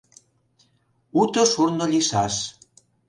[1.19, 2.35] Уто шурно лийшаш.